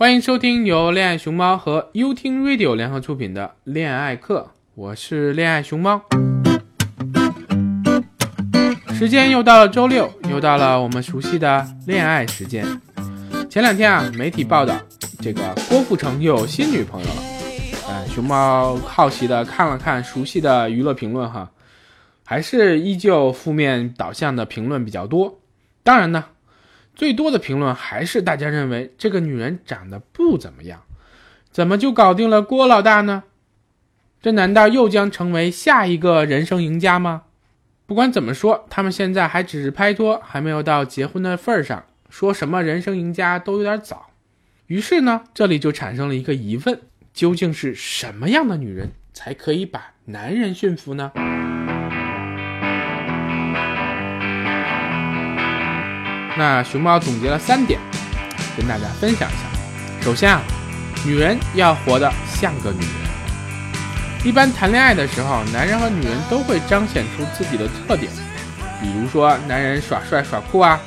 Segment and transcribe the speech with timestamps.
[0.00, 6.00] 欢迎收听由恋爱熊猫和优听 Radio 联合出品的恋爱课，我是恋爱熊猫。
[8.94, 12.64] 时间又到了周六，又到了我们熟悉的恋爱时间。
[13.50, 14.74] 前两天啊，媒体报道
[15.20, 17.22] 这个郭富城又有新女朋友了。
[17.86, 21.50] 呃，熊猫好奇的看了看熟悉的娱乐评论哈，
[22.24, 25.40] 还是依旧负面导向的评论比较多。
[25.82, 26.24] 当然呢。
[26.94, 30.82] 最多的评论还是大家认为这个女人长得不怎么样，
[31.50, 33.24] 怎么就搞定了郭老大呢？
[34.20, 37.22] 这难道又将成为下一个人生赢家吗？
[37.86, 44.10] 不管怎么说，他们现在还只是拍拖，还没有到结婚的份儿上，说什么人生赢家都有点早。
[44.66, 46.80] 于是呢，这里就产生了一个疑问：
[47.12, 51.10] 究竟是什么样的女人才可以把男人驯服呢？
[56.40, 57.78] 那熊猫总结了三点，
[58.56, 59.40] 跟大家分享一下。
[60.00, 60.40] 首先啊，
[61.04, 64.24] 女人要活得像个女人。
[64.24, 68.10] 一般谈恋爱的时候，男人和女人都会彰显出自己的特点，
[68.80, 70.80] 比如说男人耍帅耍酷啊，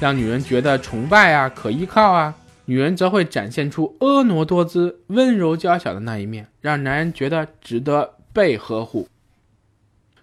[0.00, 2.32] 让女人觉得崇拜啊、可依靠啊；
[2.64, 9.06] 女人则会展现出婀娜多姿、温柔娇小的那一面，让男人觉得值得被呵护。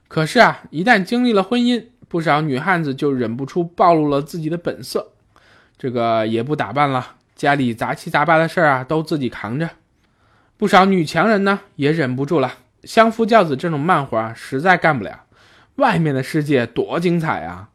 [0.08, 5.14] 可是啊，一旦经历了婚姻，不少女汉子就忍不住暴露了自己的本色，
[5.80, 9.68] 这个也不打扮了，家里杂七杂八的事儿啊都自己扛着。
[10.56, 12.54] 不少女强人呢也忍不住了，
[12.84, 15.24] 相夫教子这种慢活啊实在干不了。
[15.78, 17.72] 外面的世界多精彩啊！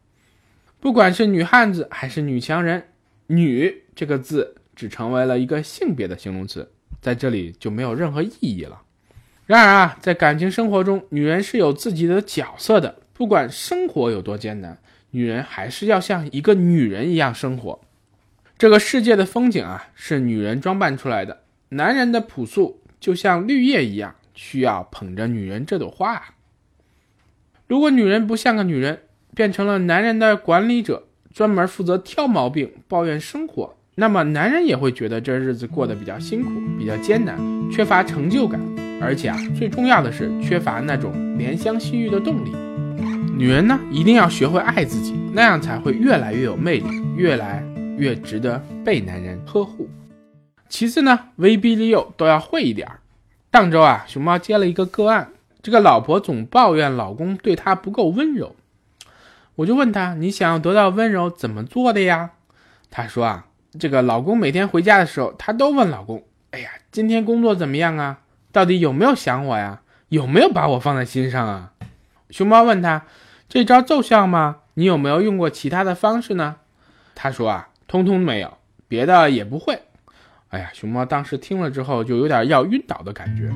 [0.79, 2.91] 不管是女汉子还是女强人
[3.27, 8.83] ，“女”这个字只成为了一个性别的形容词，在这里就没有任何意义了。
[9.47, 12.95] 然而啊，在感情生活中，女人是有自己的角色的。
[13.19, 14.79] 不管生活有多艰难，
[15.11, 17.81] 女人还是要像一个女人一样生活。
[18.57, 21.41] 这个世界的风景啊，是女人装扮出来的。
[21.71, 26.27] 男人的朴素就像绿叶一样，需要捧着女人这朵花。
[27.67, 29.01] 如果女人不像个女人，
[29.35, 37.37] 变成了男人的管理者，专门负责挑毛病、抱怨生活，那么男人也会觉得这日子过得比较辛苦、比较艰难，
[37.69, 38.61] 缺乏成就感，
[39.03, 42.68] 而且啊，最重要的是缺乏那种怜香惜玉的动力。
[43.39, 47.63] 女人呢，一定要学会爱自己，那样才会越来越有魅力，越来
[47.97, 49.89] 越值得被男人呵护。
[50.69, 52.99] 其次呢，威逼利诱都要会一点儿。
[53.53, 55.29] 上周啊，熊猫接了一个个案，
[55.63, 58.57] 这个老婆总抱怨老公对她不够温柔，
[59.55, 62.31] 我就问她：“你想要得到温柔，怎么做的呀？”
[62.91, 63.47] 她说啊，
[63.79, 68.19] 这个老公每天回家的时候，他都问老公：“哎呀，今天工作怎么样啊？
[68.51, 69.83] 到底有没有想我呀？
[70.09, 71.71] 有没有把我放在心上啊？”
[72.31, 73.05] 熊猫问他。
[73.49, 74.57] 这招奏效吗？
[74.75, 76.57] 你有没有用过其他的方式呢？
[77.15, 79.81] 他说啊，通通没有，别的也不会。
[80.51, 83.51] 哎呀，熊猫当时听了之后就有点要晕倒的感觉。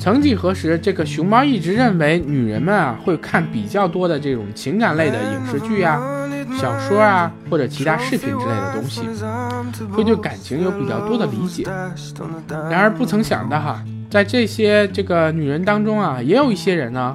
[0.00, 6.00] 曾几何时，这个熊猫一直认为女人们啊会看比较多的这种情感类的影视剧啊、
[6.58, 9.02] 小说啊或者其他视频之类的东西，
[9.92, 11.64] 会对感情有比较多的理解。
[12.48, 17.14] 然而不曾想到哈，在这些这个女人当中啊，也有一些人呢。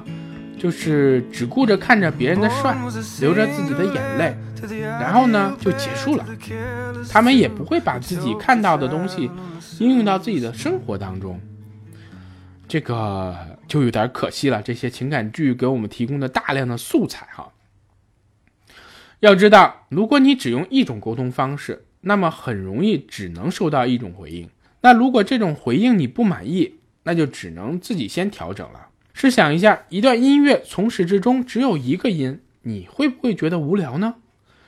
[0.64, 2.74] 就是只顾着看着别人的帅，
[3.20, 4.34] 流着自己的眼泪，
[4.80, 6.26] 然后呢就结束了。
[7.10, 9.30] 他们也不会把自己看到的东西
[9.78, 11.38] 应用到自己的生活当中，
[12.66, 13.36] 这个
[13.68, 14.62] 就有点可惜了。
[14.62, 17.52] 这些情感剧给我们提供的大量的素材哈，
[19.20, 24.48] 要知道，如果你只用一种沟通方式，那么很容易只能收到一种回应。
[24.80, 28.88] 那如果这种回应你不满意，那就只能自己先调整了。
[29.14, 34.16] 试想一下，一段音乐从始至终只有一个音，你会不会觉得无聊呢？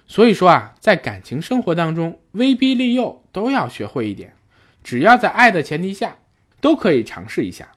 [0.07, 4.35] 所以说啊，在感情生活当中，威逼利诱都要学会一点，
[4.85, 6.19] 只要在爱的前提下，
[6.61, 7.73] 都可以尝试一下。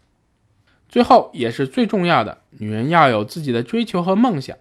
[0.88, 4.56] 最后也是最重要的，女人要有自己的追求和梦想。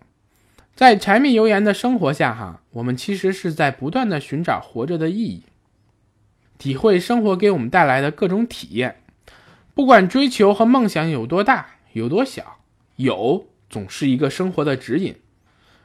[0.74, 5.42] 在柴米油盐的生活下，哈，我们其实是在不断的寻找活着的意义，
[6.56, 9.02] 体会生活给我们带来的各种体验。
[9.74, 11.74] 不管追求和梦想有多大。
[11.98, 12.60] 有多小，
[12.96, 15.16] 有总是一个生活的指引，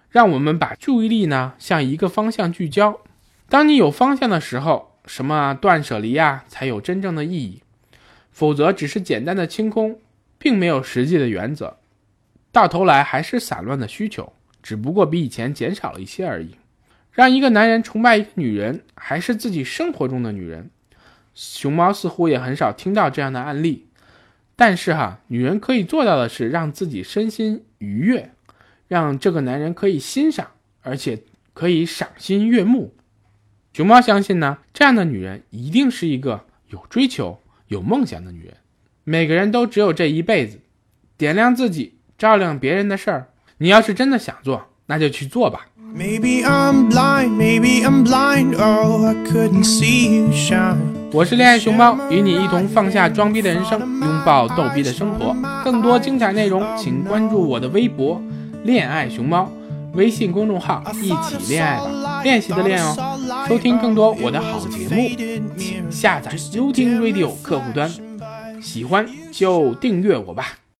[0.09, 3.01] 让我们把注意力呢向一个方向聚焦。
[3.49, 7.61] 当你有方向的时候，什么断舍离呀才有真正的意义，
[8.31, 9.99] 否则只是简单的清空，
[10.37, 11.77] 并没有实际的原则，
[12.51, 14.31] 到头来还是散乱的需求，
[14.61, 16.55] 只不过比以前减少了一些而已。
[17.11, 20.71] 让一个男人崇拜一个女人，还是自己生活中的女人，
[21.35, 23.87] 熊猫似乎也很少听到这样的案例。
[24.55, 28.31] 但是哈，女人可以做到的是让自己身心愉悦，
[28.87, 30.47] 让这个男人可以欣赏，
[30.81, 31.23] 而且
[31.53, 32.93] 可以赏心悦目。
[33.73, 38.53] 熊猫相信呢，这样的女人一定是一个有追求、有梦想的女人。
[39.03, 40.59] 每个人都只有这一辈子，
[41.17, 43.29] 点亮自己、照亮别人的事儿。
[43.57, 45.67] 你要是真的想做，那就去做吧。
[51.13, 55.35] 我是恋爱熊猫，与你一同放下装逼的人生，拥抱逗逼的生活。
[55.63, 58.19] 更多精彩内容，请关注我的微博
[58.65, 59.47] “恋爱熊猫”，
[59.93, 63.45] 微信公众号“一起恋爱吧”，练习的练哦。
[63.47, 67.91] 收听更多我的好节目，请下载优听 Radio 客户端。
[68.59, 70.62] 喜欢就订阅我吧。